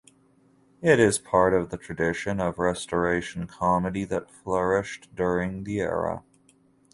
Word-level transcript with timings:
It 0.81 0.99
is 0.99 1.19
part 1.19 1.53
of 1.53 1.69
the 1.69 1.77
tradition 1.77 2.39
of 2.39 2.57
Restoration 2.57 3.45
Comedy 3.45 4.03
that 4.05 4.31
flourished 4.31 5.15
during 5.15 5.63
the 5.63 5.79
era. 5.81 6.23